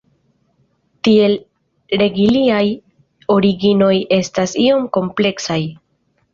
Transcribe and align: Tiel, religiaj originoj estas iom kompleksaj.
Tiel, 1.07 1.35
religiaj 2.03 2.63
originoj 3.37 3.93
estas 4.21 4.59
iom 4.67 4.91
kompleksaj. 5.01 5.63